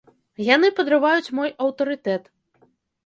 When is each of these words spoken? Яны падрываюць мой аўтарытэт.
Яны 0.55 0.71
падрываюць 0.79 1.33
мой 1.41 1.53
аўтарытэт. 1.67 2.23